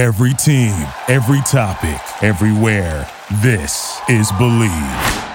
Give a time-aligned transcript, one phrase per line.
[0.00, 0.72] Every team,
[1.08, 3.06] every topic, everywhere.
[3.42, 5.26] This is Bleav.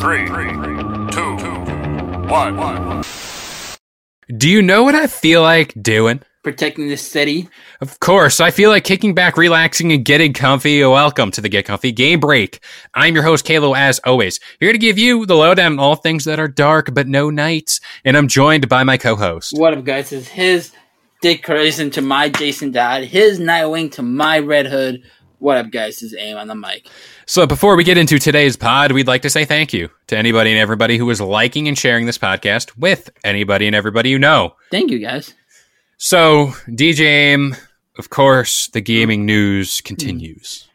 [0.00, 0.24] Three,
[1.10, 1.34] two,
[2.28, 3.02] one.
[4.38, 6.20] Do you know what I feel like doing?
[6.44, 7.48] protecting the city.
[7.80, 10.84] Of course, I feel like kicking back, relaxing, and getting comfy.
[10.84, 12.62] Welcome to the Get Comfy Game Break.
[12.92, 16.24] I'm your host, Kalo, as always, here to give you the lowdown on all things
[16.26, 17.80] that are dark but no nights.
[18.04, 19.54] And I'm joined by my co-host.
[19.56, 20.10] What up, guys?
[20.10, 20.72] This is his
[21.24, 25.02] Dick Grayson to my Jason Todd, his Nightwing to my Red Hood.
[25.38, 26.00] What up, guys?
[26.00, 26.86] This is Aim on the mic.
[27.24, 30.50] So before we get into today's pod, we'd like to say thank you to anybody
[30.50, 34.54] and everybody who is liking and sharing this podcast with anybody and everybody you know.
[34.70, 35.32] Thank you, guys.
[35.96, 37.56] So, DJ Aim,
[37.96, 40.68] of course, the gaming news continues.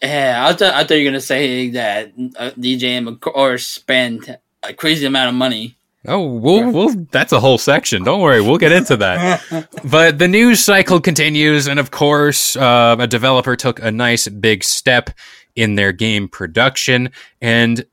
[0.00, 3.66] Yeah, I thought, I thought you were gonna say that uh, DJ Aim, of course,
[3.66, 4.30] spent
[4.62, 5.75] a crazy amount of money.
[6.08, 8.04] Oh, we'll, we'll, that's a whole section.
[8.04, 9.42] Don't worry, we'll get into that.
[9.84, 14.64] but the news cycle continues, and of course, uh, a developer took a nice big
[14.64, 15.10] step
[15.54, 17.84] in their game production, and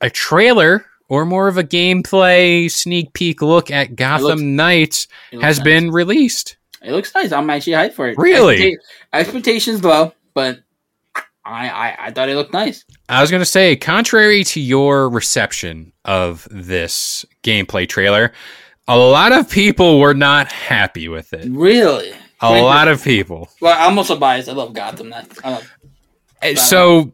[0.00, 5.08] a trailer or more of a gameplay sneak peek look at Gotham looks- Knights
[5.40, 5.64] has nice.
[5.64, 6.56] been released.
[6.82, 7.32] It looks nice.
[7.32, 8.18] I'm actually hyped for it.
[8.18, 8.58] Really?
[8.58, 8.76] Expecta-
[9.12, 10.60] expectations low, but
[11.46, 12.84] I, I I thought it looked nice.
[13.08, 18.32] I was going to say, contrary to your reception of this gameplay trailer,
[18.88, 21.46] a lot of people were not happy with it.
[21.50, 22.12] Really.
[22.40, 23.48] A lot of people.
[23.62, 24.48] Well, I'm also biased.
[24.48, 25.14] I love Gotham.
[25.14, 25.72] I love.
[26.42, 27.12] Uh, So,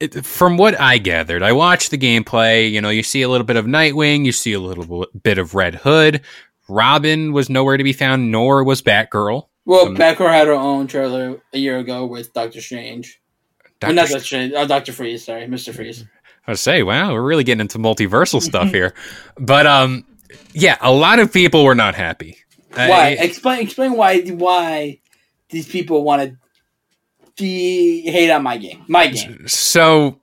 [0.00, 2.70] it, from what I gathered, I watched the gameplay.
[2.70, 5.54] You know, you see a little bit of Nightwing, you see a little bit of
[5.54, 6.22] Red Hood.
[6.68, 9.48] Robin was nowhere to be found, nor was Batgirl.
[9.64, 13.20] Well, Um, Batgirl had her own trailer a year ago with Doctor Strange.
[13.80, 13.94] Dr.
[13.94, 14.52] Not Doctor Strange.
[14.54, 15.24] Uh, Freeze.
[15.24, 16.04] Sorry, Mister Freeze.
[16.46, 18.94] I would say, wow, we're really getting into multiversal stuff here.
[19.38, 20.04] But um,
[20.52, 22.38] yeah, a lot of people were not happy.
[22.74, 23.16] Why?
[23.18, 23.60] explain.
[23.60, 24.20] Explain why.
[24.22, 25.00] Why
[25.50, 26.36] these people want to
[27.36, 28.84] de- hate on my game.
[28.88, 29.46] My game.
[29.48, 30.20] So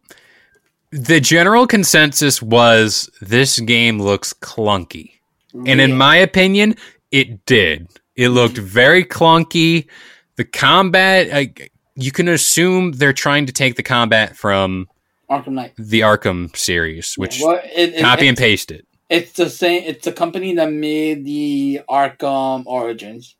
[0.91, 5.11] the general consensus was this game looks clunky.
[5.53, 6.75] And in my opinion,
[7.11, 7.87] it did.
[8.15, 9.87] It looked very clunky.
[10.35, 11.53] The combat, I,
[11.95, 14.87] you can assume they're trying to take the combat from
[15.29, 15.73] Arkham Knight.
[15.77, 18.85] the Arkham series, which Well, it, it, copy and paste it.
[19.09, 19.83] It's the same.
[19.83, 23.35] It's the company that made the Arkham Origins.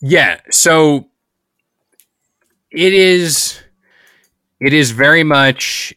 [0.00, 1.08] Yeah, so
[2.70, 3.60] it is
[4.60, 5.94] it is very much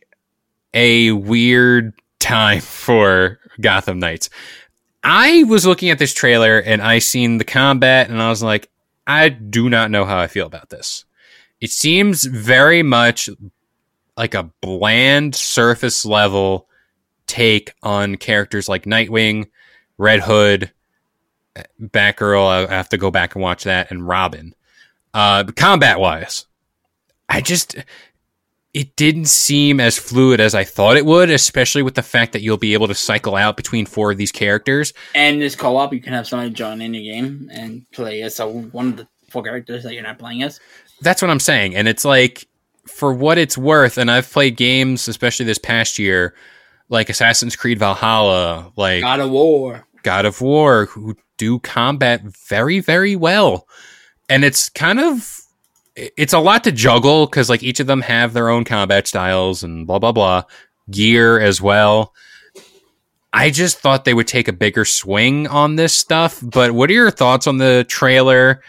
[0.73, 4.29] a weird time for Gotham Knights.
[5.03, 8.69] I was looking at this trailer and I seen the combat and I was like,
[9.07, 11.05] I do not know how I feel about this.
[11.61, 13.29] It seems very much
[14.15, 16.67] like a bland surface level
[17.27, 19.49] take on characters like Nightwing,
[19.97, 20.71] Red Hood,
[21.81, 22.67] Batgirl.
[22.69, 24.55] I have to go back and watch that, and Robin.
[25.13, 26.45] Uh, combat wise,
[27.27, 27.75] I just
[28.73, 32.41] it didn't seem as fluid as I thought it would, especially with the fact that
[32.41, 34.93] you'll be able to cycle out between four of these characters.
[35.15, 38.89] And this co-op, you can have somebody join in your game and play as one
[38.89, 40.59] of the four characters that you're not playing as.
[41.01, 42.47] That's what I'm saying, and it's like
[42.87, 43.97] for what it's worth.
[43.97, 46.35] And I've played games, especially this past year,
[46.89, 49.87] like Assassin's Creed Valhalla, like God of War.
[50.03, 53.67] God of War who do combat very, very well.
[54.27, 55.39] And it's kind of
[55.95, 59.63] it's a lot to juggle because like each of them have their own combat styles
[59.63, 60.43] and blah blah blah.
[60.89, 62.13] Gear as well.
[63.31, 66.39] I just thought they would take a bigger swing on this stuff.
[66.41, 68.63] But what are your thoughts on the trailer?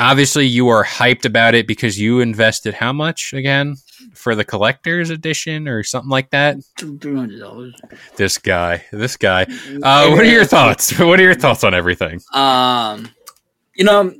[0.00, 3.76] Obviously, you are hyped about it because you invested how much again
[4.14, 6.56] for the collector's edition or something like that?
[6.78, 7.74] Three hundred dollars.
[8.16, 9.42] This guy, this guy.
[9.82, 10.98] Uh, what are your thoughts?
[10.98, 12.18] What are your thoughts on everything?
[12.32, 13.10] Um,
[13.74, 14.14] you know,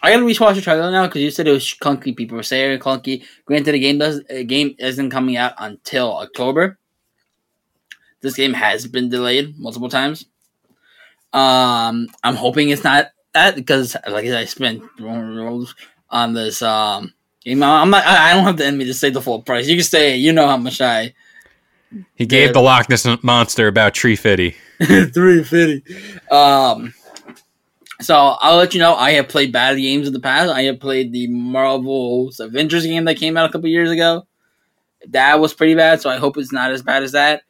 [0.00, 2.16] I gotta rewatch the trailer now because you said it was clunky.
[2.16, 3.24] People were saying clunky.
[3.46, 6.78] Granted, the game does the game isn't coming out until October.
[8.20, 10.24] This game has been delayed multiple times.
[11.32, 14.82] Um, I'm hoping it's not that because, like I spent
[16.10, 17.12] on this um
[17.46, 17.62] game.
[17.62, 18.04] I'm not.
[18.04, 19.66] I don't have the enemy to say the full price.
[19.66, 21.14] You can say you know how much I
[22.14, 24.56] He gave the Loch Ness monster about Tree Fitty.
[24.82, 25.82] three fifty.
[26.30, 26.92] Um,
[28.00, 28.94] so I'll let you know.
[28.94, 30.50] I have played bad games in the past.
[30.50, 34.26] I have played the Marvel's Avengers game that came out a couple years ago.
[35.08, 36.00] That was pretty bad.
[36.00, 37.42] So I hope it's not as bad as that.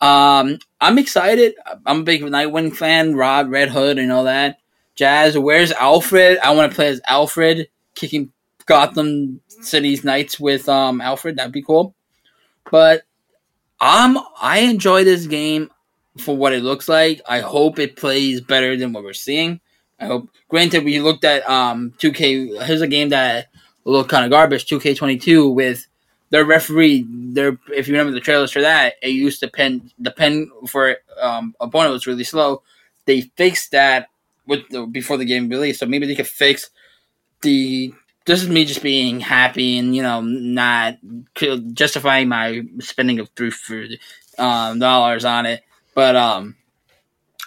[0.00, 1.54] Um, I'm excited.
[1.86, 3.14] I'm a big Nightwing fan.
[3.14, 4.58] Rob, Red Hood, and all that
[4.94, 5.38] jazz.
[5.38, 6.38] Where's Alfred?
[6.38, 8.32] I want to play as Alfred, kicking
[8.66, 11.36] Gotham City's Knights with um Alfred.
[11.36, 11.94] That'd be cool.
[12.70, 13.02] But
[13.80, 15.70] I'm I enjoy this game
[16.18, 17.20] for what it looks like.
[17.28, 19.60] I hope it plays better than what we're seeing
[20.00, 20.28] I hope.
[20.48, 22.64] Granted, we looked at um 2K.
[22.64, 23.48] Here's a game that
[23.84, 24.66] looked kind of garbage.
[24.66, 25.86] 2K22 with
[26.30, 27.06] their referee.
[27.08, 30.96] Their if you remember the trailers for that, it used to pen the pen for
[31.20, 32.62] um opponent was really slow.
[33.06, 34.08] They fixed that
[34.46, 36.70] with the, before the game released, so maybe they could fix
[37.42, 37.92] the.
[38.26, 40.96] This is me just being happy and you know not
[41.74, 43.98] justifying my spending of three
[44.38, 45.62] um, dollars on it,
[45.94, 46.56] but um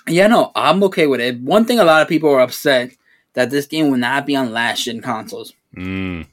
[0.07, 1.39] yeah, no, I'm okay with it.
[1.39, 2.91] One thing a lot of people are upset
[3.33, 5.53] that this game will not be on last gen consoles.
[5.75, 6.27] Mm.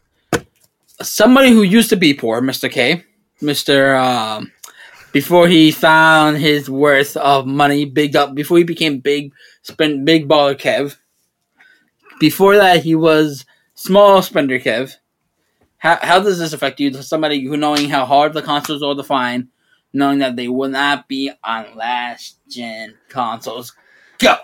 [1.02, 2.70] Somebody who used to be poor, Mr.
[2.70, 3.05] K,
[3.43, 4.00] Mr.
[4.00, 4.52] Um,
[5.14, 9.32] before he found his worth of money, big up, before he became big,
[9.62, 10.96] spent big baller Kev.
[12.19, 14.96] Before that, he was small spender Kev.
[15.78, 16.93] How, how does this affect you?
[16.94, 19.49] Somebody who knowing how hard the consoles are to find,
[19.93, 23.72] knowing that they will not be on last gen consoles.
[24.19, 24.34] Go.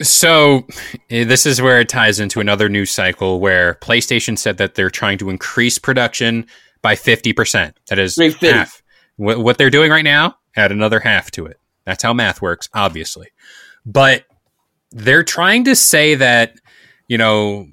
[0.00, 0.68] So,
[1.10, 4.90] eh, this is where it ties into another news cycle where PlayStation said that they're
[4.90, 6.46] trying to increase production
[6.82, 7.74] by 50%.
[7.88, 8.56] That is 350.
[8.56, 8.83] half.
[9.16, 11.58] What, what they're doing right now, add another half to it.
[11.84, 13.28] That's how math works, obviously.
[13.86, 14.24] But
[14.90, 16.54] they're trying to say that,
[17.08, 17.68] you know,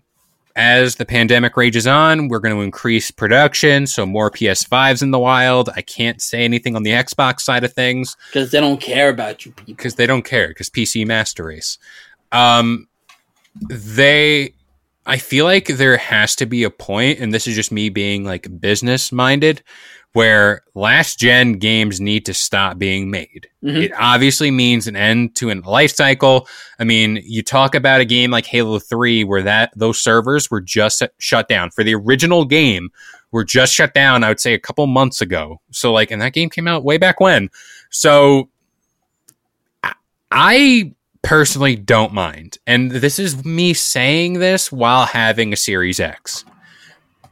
[0.56, 5.20] as the pandemic rages on, we're going to increase production, so more PS5s in the
[5.20, 5.70] wild.
[5.76, 9.46] I can't say anything on the Xbox side of things Because they don't care about
[9.46, 9.74] you people.
[9.76, 11.78] because they don't care because PC master race.
[12.34, 12.88] Um,
[13.70, 14.54] they,
[15.06, 18.26] I feel like there has to be a point, and this is just me being
[18.26, 19.64] like business minded,
[20.14, 23.48] where last gen games need to stop being made.
[23.64, 23.84] Mhm.
[23.84, 26.48] It obviously means an end to a life cycle.
[26.80, 30.62] I mean, you talk about a game like Halo Three, where that those servers were
[30.62, 32.90] just shut down for the original game.
[33.32, 34.26] Were just shut down.
[34.26, 35.62] I would say a couple months ago.
[35.72, 37.50] So like, and that game came out way back when.
[37.90, 38.50] So
[40.32, 42.58] I personally don't mind.
[42.68, 46.44] And this is me saying this while having a Series X.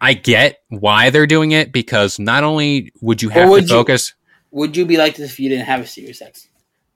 [0.01, 3.79] I get why they're doing it because not only would you have would to you-
[3.79, 4.13] focus,
[4.51, 6.47] Would you be like this if you didn't have a Series X?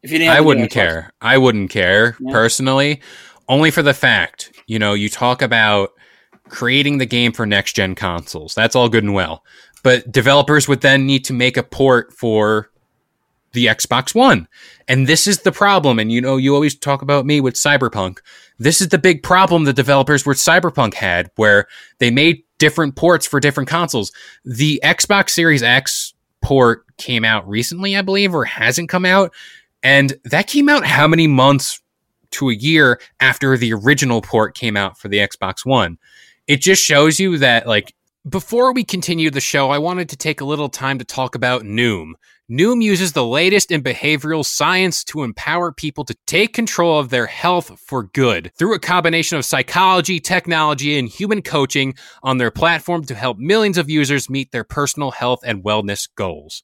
[0.01, 1.11] If you didn't, have I wouldn't care.
[1.21, 2.31] I wouldn't care Yeah.
[2.31, 3.01] personally,
[3.47, 5.91] only for the fact, you know, you talk about
[6.49, 8.53] creating the game for next gen consoles.
[8.55, 9.43] That's all good and well.
[9.83, 12.69] But developers would then need to make a port for
[13.53, 14.47] the Xbox One.
[14.87, 15.99] And this is the problem.
[15.99, 18.17] And you know, you always talk about me with Cyberpunk.
[18.59, 21.67] This is the big problem the developers with Cyberpunk had, where
[21.99, 24.11] they made different ports for different consoles.
[24.45, 29.33] The Xbox Series X port came out recently, I believe, or hasn't come out.
[29.81, 31.81] And that came out how many months
[32.31, 35.97] to a year after the original port came out for the Xbox One?
[36.47, 37.93] It just shows you that, like,
[38.27, 41.63] before we continue the show, I wanted to take a little time to talk about
[41.63, 42.13] Noom.
[42.51, 47.25] Noom uses the latest in behavioral science to empower people to take control of their
[47.25, 53.05] health for good through a combination of psychology, technology, and human coaching on their platform
[53.05, 56.63] to help millions of users meet their personal health and wellness goals.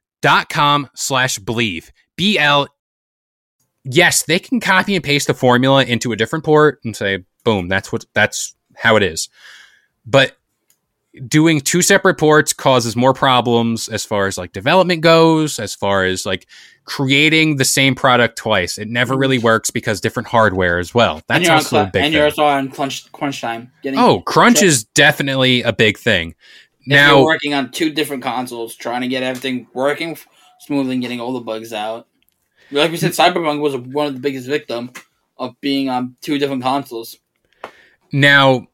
[0.21, 1.91] dot com slash bleav.
[2.15, 2.67] B-L
[3.83, 7.67] yes, they can copy and paste the formula into a different port and say, boom,
[7.67, 9.29] that's what that's how it is.
[10.05, 10.37] But
[11.27, 16.05] doing two separate ports causes more problems as far as like development goes, as far
[16.05, 16.47] as like
[16.85, 18.77] creating the same product twice.
[18.77, 19.45] It never really mm-hmm.
[19.45, 21.15] works because different hardware as well.
[21.15, 22.13] and That's also on, a big and thing.
[22.13, 23.71] you're also on crunch, crunch time.
[23.83, 26.35] Getting, Oh, crunch is definitely a big thing.
[26.85, 30.17] Now, working on two different consoles, trying to get everything working
[30.59, 32.07] smoothly and getting all the bugs out.
[32.71, 34.91] Like we said, Cyberpunk was one of the biggest victim
[35.37, 37.17] of being on two different consoles.
[38.11, 38.67] Now,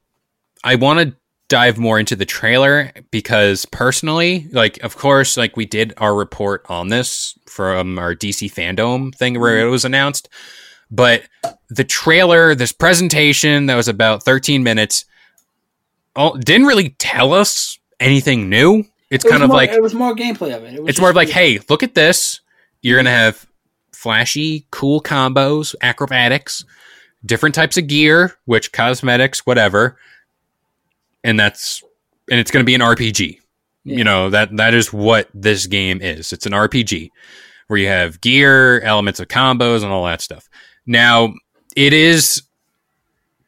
[0.64, 1.16] I want to
[1.48, 6.66] dive more into the trailer because personally, like, of course, like we did our report
[6.70, 9.68] on this from our DC fandom thing where mm-hmm.
[9.68, 10.30] it was announced,
[10.92, 11.24] but
[11.70, 15.06] the trailer, this presentation that was about 13 minutes,
[16.16, 18.84] oh, didn't really tell us anything new.
[19.10, 20.74] It's It kind of more- like it was more gameplay of it.
[20.76, 22.42] it it's more like, hey, look at this.
[22.82, 23.46] You're gonna have
[23.94, 26.64] flashy, cool combos, acrobatics,
[27.26, 29.98] different types of gear, which cosmetics, whatever,
[31.24, 31.84] and that's
[32.30, 33.40] and it's gonna be an RPG.
[33.86, 33.98] Yeah.
[33.98, 36.34] You know that that is what this game is.
[36.34, 37.10] It's an RPG
[37.68, 40.48] where you have gear, elements of combos, and all that stuff.
[40.86, 41.34] Now
[41.76, 42.42] it is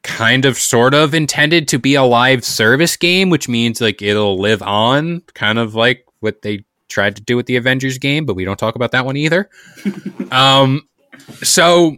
[0.02, 4.38] kind of sort of intended to be a live service game, which means like it'll
[4.38, 8.34] live on, kind of like what they tried to do with the Avengers game, but
[8.34, 9.48] we don't talk about that one either.
[10.30, 10.88] um,
[11.42, 11.96] so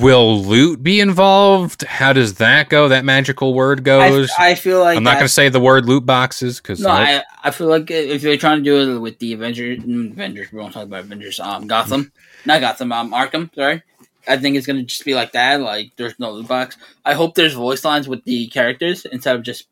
[0.00, 1.82] will loot be involved?
[1.84, 2.88] How does that go?
[2.88, 4.30] That magical word goes.
[4.38, 7.22] I feel like I'm not going to say the word loot boxes because No, I,
[7.42, 10.58] I feel like if they're trying to do it with the Avengers, mm, Avengers, we
[10.58, 11.40] won't talk about Avengers.
[11.40, 12.12] Um, Gotham,
[12.44, 12.92] not Gotham.
[12.92, 13.54] Um, Arkham.
[13.54, 13.82] Sorry,
[14.28, 15.60] I think it's gonna just be like that.
[15.60, 16.76] Like there's no loot box.
[17.04, 19.66] I hope there's voice lines with the characters instead of just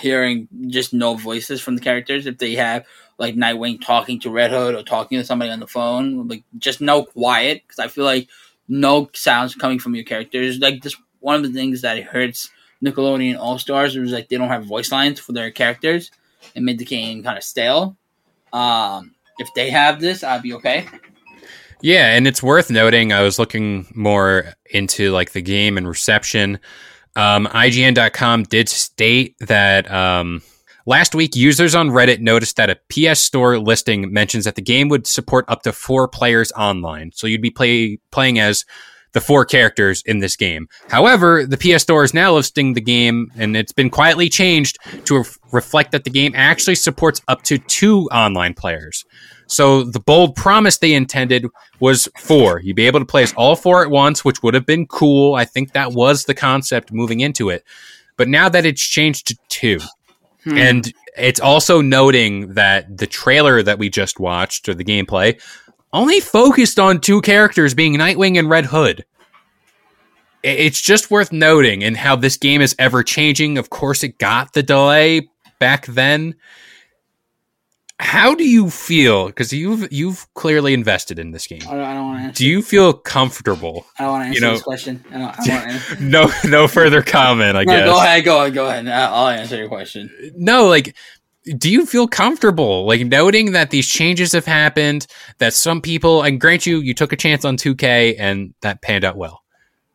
[0.00, 2.26] hearing just no voices from the characters.
[2.26, 2.86] If they have
[3.18, 6.80] like Nightwing talking to Red Hood or talking to somebody on the phone, like just
[6.80, 8.28] no quiet because I feel like
[8.68, 10.58] no sounds coming from your characters.
[10.58, 12.50] Like this, one of the things that hurts
[12.82, 16.10] Nickelodeon All Stars was like they don't have voice lines for their characters.
[16.54, 17.96] It made the game kind of stale.
[18.52, 20.86] Um, if they have this, I'd be okay.
[21.82, 23.12] Yeah, and it's worth noting.
[23.12, 26.60] I was looking more into like the game and reception.
[27.16, 30.42] Um, IGN.com did state that um,
[30.86, 34.88] last week users on Reddit noticed that a PS Store listing mentions that the game
[34.88, 37.10] would support up to four players online.
[37.12, 38.64] So you'd be play playing as
[39.12, 40.68] the four characters in this game.
[40.88, 45.18] However, the PS Store is now listing the game, and it's been quietly changed to
[45.18, 49.04] ref- reflect that the game actually supports up to two online players.
[49.52, 51.46] So the bold promise they intended
[51.78, 52.60] was four.
[52.60, 55.34] You'd be able to play as all four at once, which would have been cool.
[55.34, 57.62] I think that was the concept moving into it.
[58.16, 59.78] But now that it's changed to two,
[60.44, 60.58] Hmm.
[60.58, 65.40] and it's also noting that the trailer that we just watched, or the gameplay,
[65.92, 69.04] only focused on two characters being Nightwing and Red Hood.
[70.42, 73.58] It's just worth noting and how this game is ever changing.
[73.58, 75.28] Of course, it got the delay
[75.60, 76.34] back then.
[78.02, 79.26] How do you feel?
[79.28, 81.60] Because you've you've clearly invested in this game.
[81.62, 82.38] I don't, don't want to.
[82.42, 83.86] Do you feel comfortable?
[83.98, 85.04] I don't want to answer you know- this question.
[85.10, 86.02] I don't, I don't want to.
[86.02, 87.56] No, no further comment.
[87.56, 87.86] I No, guess.
[87.86, 88.88] go ahead, go ahead, go ahead.
[88.88, 90.10] I'll I'll answer your question.
[90.36, 90.96] no, like,
[91.58, 95.06] do you feel comfortable, like, noting that these changes have happened?
[95.38, 99.04] That some people, and grant you, you took a chance on 2K and that panned
[99.04, 99.42] out well.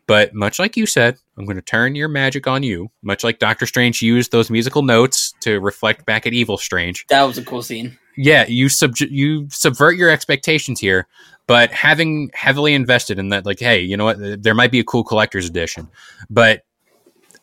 [0.07, 2.89] But much like you said, I'm going to turn your magic on you.
[3.03, 7.05] Much like Doctor Strange used those musical notes to reflect back at Evil Strange.
[7.09, 7.97] That was a cool scene.
[8.17, 11.07] Yeah, you sub you subvert your expectations here,
[11.45, 14.41] but having heavily invested in that, like, hey, you know what?
[14.41, 15.87] There might be a cool collector's edition,
[16.29, 16.63] but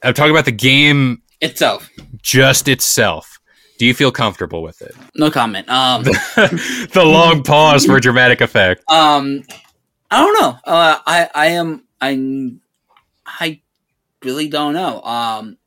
[0.03, 1.89] I'm talking about the game Itself,
[2.21, 3.39] just itself.
[3.79, 4.95] Do you feel comfortable with it?
[5.15, 5.69] no comment.
[5.69, 6.03] Um,
[6.35, 8.83] the long pause for dramatic effect.
[8.91, 9.43] um,
[10.11, 10.59] I don't know.
[10.65, 12.53] Uh, I, I am, I,
[13.27, 13.61] I
[14.25, 15.01] really don't know.
[15.03, 15.59] Um,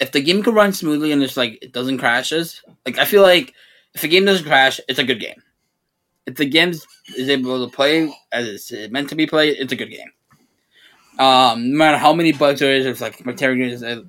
[0.00, 3.22] if the game could run smoothly and it's like it doesn't crashes, like I feel
[3.22, 3.54] like
[3.94, 5.42] if a game doesn't crash, it's a good game.
[6.26, 9.76] If the game is able to play as it's meant to be played, it's a
[9.76, 10.10] good game.
[11.18, 14.02] Um, no matter how many bugs there is, if like materials, uh,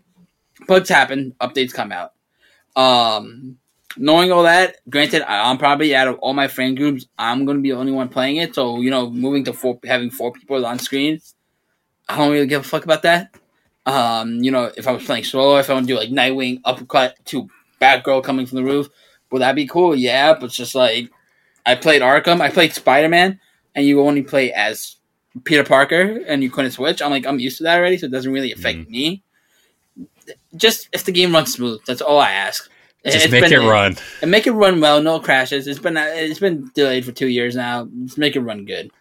[0.68, 2.14] bugs happen, updates come out.
[2.76, 3.58] Um,
[3.98, 7.72] knowing all that, granted, I'm probably out of all my friend groups, I'm gonna be
[7.72, 8.56] the only one playing it.
[8.56, 11.20] So you know, moving to four, having four people on screen,
[12.08, 13.36] I don't really give a fuck about that.
[13.86, 16.62] Um, you know, if I was playing solo, if I want to do like Nightwing
[16.64, 17.50] uppercut to
[17.82, 18.88] Batgirl coming from the roof,
[19.32, 19.96] would that be cool?
[19.96, 21.10] Yeah, but it's just like
[21.66, 23.40] I played Arkham, I played Spider Man,
[23.76, 24.96] and you only play as
[25.44, 27.02] Peter Parker, and you couldn't switch.
[27.02, 29.24] I'm like, I'm used to that already, so it doesn't really affect me.
[30.56, 32.70] Just if the game runs smooth, that's all I ask.
[33.06, 33.98] Just It's make been- it run.
[34.22, 35.68] and make it run well, no crashes.
[35.68, 37.90] It's been it's been delayed for two years now.
[38.06, 38.92] Just make it run good.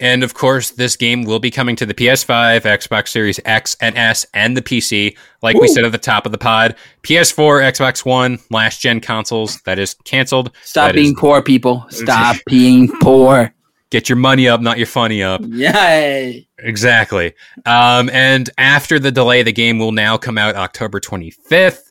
[0.00, 3.98] And of course, this game will be coming to the PS5, Xbox Series X and
[3.98, 5.16] S, and the PC.
[5.42, 9.60] Like we said at the top of the pod, PS4, Xbox One, last gen consoles.
[9.62, 10.52] That is canceled.
[10.62, 11.84] Stop That being is- poor, people.
[11.90, 13.52] Stop being poor.
[13.90, 15.40] Get your money up, not your funny up.
[15.44, 16.46] Yay!
[16.58, 17.32] Exactly.
[17.64, 21.90] Um, and after the delay, the game will now come out October 25th.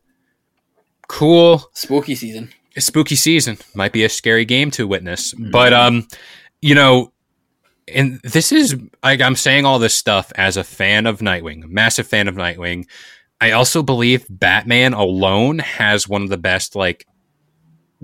[1.07, 1.63] Cool.
[1.73, 2.49] Spooky season.
[2.77, 6.05] spooky season might be a scary game to witness but um
[6.61, 7.11] you know
[7.93, 12.07] and this is like I'm saying all this stuff as a fan of Nightwing, massive
[12.07, 12.85] fan of Nightwing.
[13.39, 17.05] I also believe Batman alone has one of the best like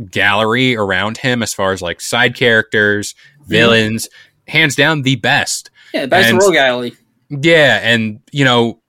[0.10, 3.50] gallery around him as far as like side characters, mm-hmm.
[3.50, 4.10] villains,
[4.48, 5.70] hands down the best.
[5.94, 6.96] Yeah, best And- rogue alley.
[7.30, 8.80] Yeah, and you know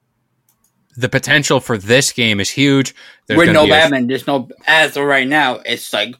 [0.97, 2.93] the potential for this game is huge.
[3.27, 5.55] There's With no be a- Batman, there's no as of right now.
[5.65, 6.15] It's like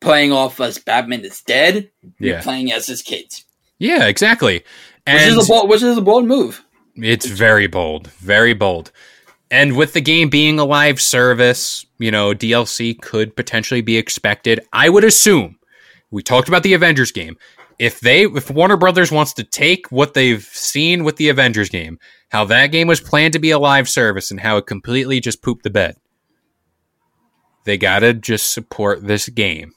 [0.00, 1.90] playing off as Batman is dead.
[2.18, 2.42] You're Yeah.
[2.42, 3.44] playing as his kids,
[3.80, 4.62] yeah, exactly.
[5.06, 6.64] which is a bold, which is a bold move.
[6.94, 8.92] It's very bold, very bold.
[9.50, 14.60] And with the game being a live service, you know, DLC could potentially be expected.
[14.72, 15.58] I would assume.
[16.12, 17.36] We talked about the Avengers game.
[17.78, 21.98] If they if Warner Brothers wants to take what they've seen with the Avengers game,
[22.28, 25.42] how that game was planned to be a live service and how it completely just
[25.42, 25.96] pooped the bed.
[27.64, 29.72] They got to just support this game.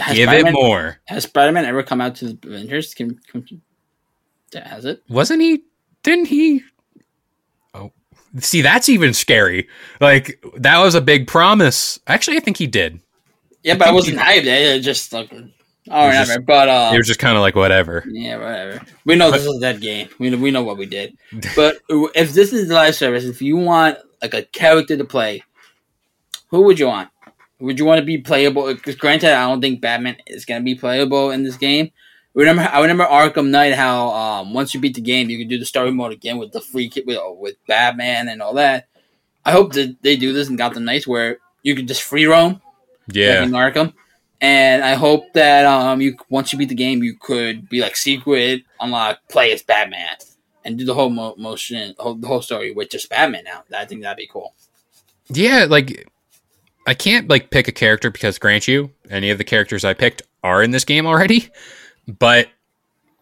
[0.00, 1.00] Has Give Spider-Man, it more.
[1.06, 2.94] Has Spider-Man ever come out to the Avengers?
[2.94, 3.60] Can, can,
[4.54, 5.02] has it?
[5.08, 5.62] Wasn't he?
[6.02, 6.62] Didn't he?
[7.74, 7.92] Oh,
[8.38, 9.68] see, that's even scary.
[10.00, 11.98] Like that was a big promise.
[12.06, 13.00] Actually, I think he did.
[13.62, 14.44] Yeah, but I wasn't he- hyped.
[14.46, 16.34] It just like, oh, whatever.
[16.34, 18.04] just- but uh, It was just kind of like whatever.
[18.08, 18.84] yeah, whatever.
[19.04, 20.08] We know this is that game.
[20.18, 21.16] We know, we know what we did.
[21.56, 25.42] But if this is the live service, if you want like a character to play,
[26.48, 27.08] who would you want?
[27.62, 28.72] Would you want to be playable?
[28.72, 31.90] Because granted, I don't think Batman is going to be playable in this game.
[32.34, 33.74] Remember, I remember Arkham Knight.
[33.74, 36.52] How um, once you beat the game, you can do the story mode again with
[36.52, 38.88] the free kit with, with Batman and all that.
[39.44, 42.60] I hope that they do this in Gotham Knights where you can just free roam
[43.08, 43.92] Yeah, in Arkham.
[44.40, 47.96] And I hope that um you once you beat the game, you could be like
[47.96, 50.16] secret, unlock, play as Batman,
[50.64, 53.62] and do the whole mo- motion, whole, the whole story with just Batman now.
[53.76, 54.54] I think that'd be cool.
[55.28, 55.66] yeah.
[55.68, 56.08] Like
[56.86, 60.22] I can't like pick a character because grant you, any of the characters I picked
[60.42, 61.48] are in this game already.
[62.06, 62.48] But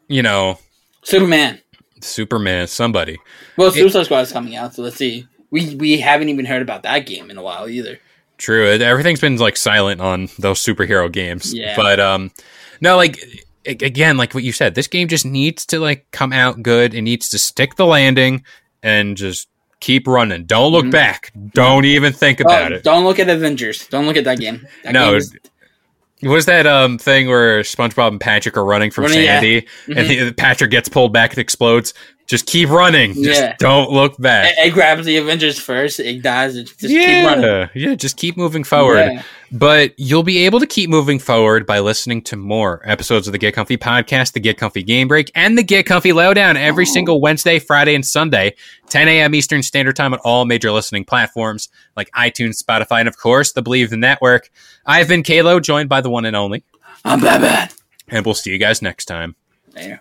[0.09, 0.59] you know,
[1.03, 1.61] Superman.
[2.01, 3.19] Superman, somebody.
[3.57, 5.27] Well, Suicide Squad is coming out, so let's see.
[5.51, 7.99] We we haven't even heard about that game in a while either.
[8.39, 8.67] True.
[8.67, 11.53] Everything's been like silent on those superhero games.
[11.53, 11.77] Yeah.
[11.77, 12.31] But um
[12.81, 13.23] no like
[13.67, 16.95] again like what you said, this game just needs to like come out good.
[16.95, 18.45] It needs to stick the landing
[18.83, 19.50] and just
[19.81, 20.45] keep running.
[20.45, 20.91] Don't look Mhm.
[20.93, 21.33] back.
[21.55, 22.85] Don't even think about Oh, it.
[22.85, 23.87] Don't look at Avengers.
[23.87, 24.67] Don't look at that game.
[24.85, 25.35] That No, game is-
[26.23, 29.41] Was that um thing where SpongeBob and Patrick are running from Running, yeah.
[29.41, 30.27] Sandy and Mhm.
[30.29, 31.95] the, Patrick gets pulled back and explodes?
[32.31, 33.13] Just keep running.
[33.15, 33.57] Just Yeah.
[33.59, 34.53] don't look back.
[34.57, 35.99] it, it grabs the Avengers first.
[35.99, 36.55] It dies.
[36.55, 37.69] It just yeah, keep running.
[37.75, 38.99] yeah, just keep moving forward.
[38.99, 39.23] Yeah.
[39.51, 43.39] But you'll be able to keep moving forward by listening to more episodes of the
[43.39, 47.21] Get Comfy podcast, the Get Comfy Game Break, and the Get Comfy Lowdown every single
[47.21, 48.55] Wednesday, Friday, and Sunday,
[48.91, 49.35] 10 a.m.
[49.35, 53.63] Eastern Standard Time on all major listening platforms like iTunes, Spotify, and of course the
[53.63, 54.51] Bleav the Network.
[54.87, 56.63] I've been Kalo, joined by the one and only,
[57.05, 57.71] I'm Batman.
[58.07, 59.35] and we'll see you guys next time.
[59.73, 60.01] There.